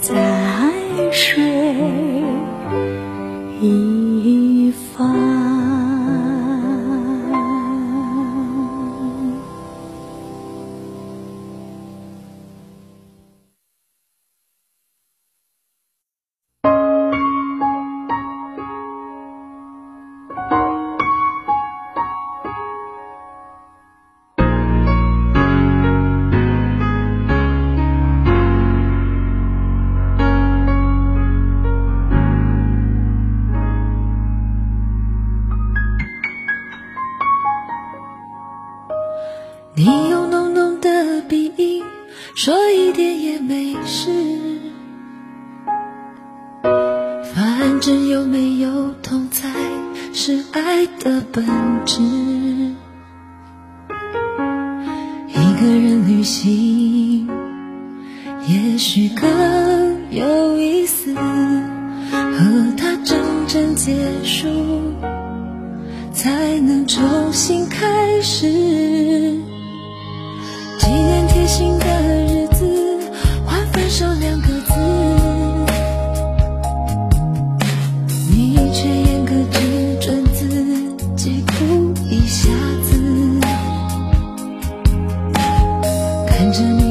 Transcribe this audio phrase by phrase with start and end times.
[0.00, 0.14] 在
[1.12, 1.40] 水。
[50.12, 51.44] 是爱的本
[51.86, 52.02] 质。
[55.28, 57.28] 一个人旅行，
[58.46, 61.14] 也许更有意思。
[61.14, 64.48] 和他真正结束，
[66.12, 68.50] 才能重新开始。
[70.78, 71.79] 纪念贴心。
[86.52, 86.89] to me.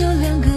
[0.00, 0.49] 就两个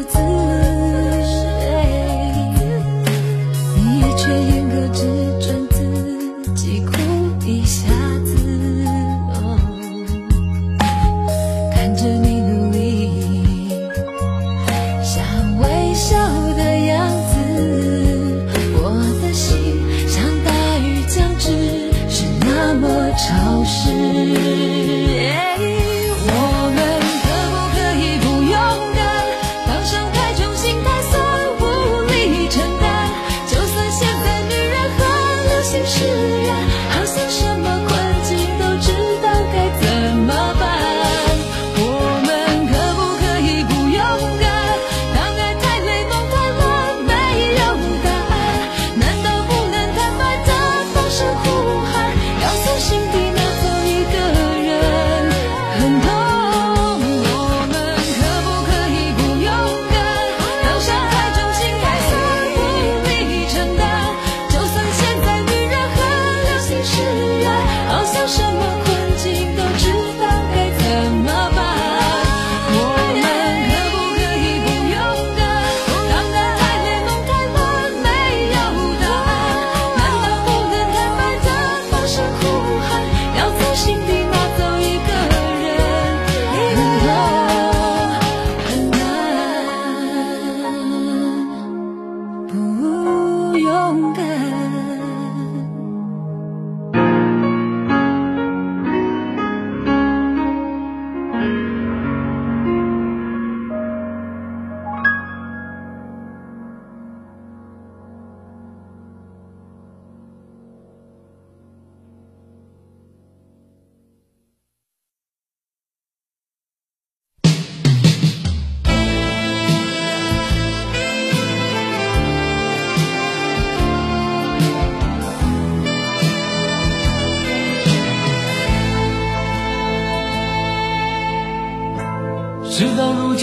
[68.26, 68.73] 什么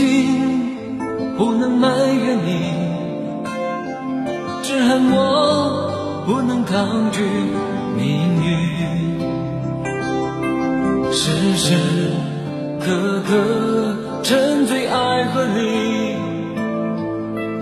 [0.01, 0.67] 心
[1.37, 1.89] 不能埋
[2.25, 2.49] 怨你，
[4.63, 7.21] 只恨我不能抗拒
[7.99, 8.07] 命
[8.43, 8.49] 运。
[11.13, 11.77] 时时
[12.81, 13.31] 刻刻
[14.23, 16.17] 沉醉爱和你，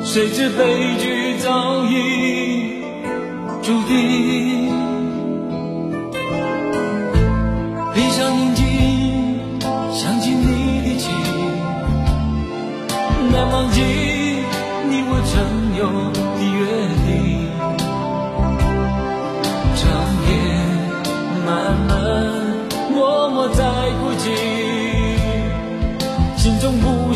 [0.05, 2.85] 谁知悲剧早已
[3.62, 4.48] 注定。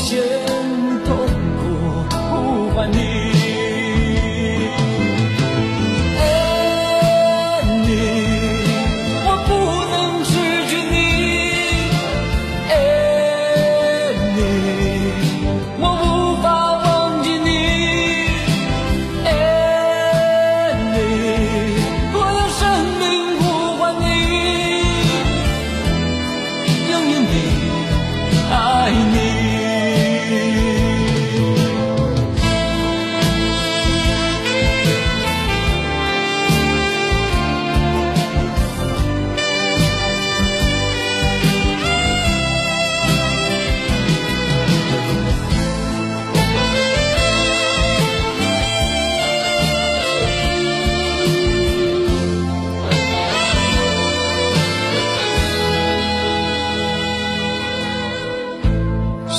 [0.04, 0.31] 中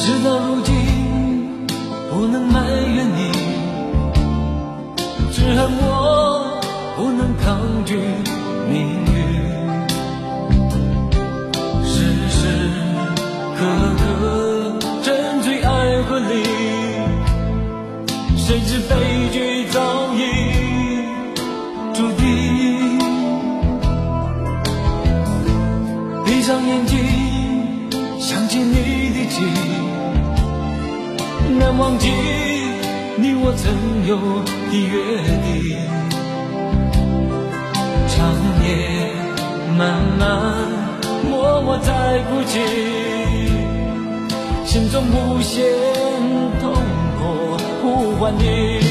[0.05, 1.65] 事到如今
[2.11, 2.59] 不能埋
[2.93, 3.31] 怨你
[5.31, 6.61] 只恨我
[6.97, 7.95] 不能抗拒
[8.69, 9.12] 命运
[33.63, 33.71] 曾
[34.05, 34.93] 有的约
[35.41, 35.79] 定。
[38.09, 38.13] 长
[38.61, 38.67] 夜
[39.77, 40.21] 漫漫，
[41.29, 42.59] 默默在哭泣，
[44.65, 45.63] 心中无限
[46.59, 46.73] 痛
[47.17, 47.55] 苦。
[47.81, 48.82] 呼唤你。